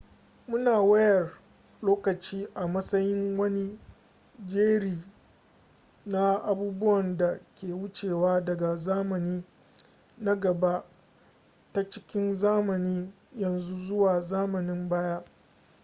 [0.47, 1.31] muna wayar
[1.81, 3.79] lokaci a matsayin wani
[4.47, 5.03] jeri
[6.05, 9.43] na abubuwan da ke wucewa daga zamani
[10.17, 10.85] na gaba
[11.73, 15.25] ta cikin zamanin yanzu zuwa zamanin baya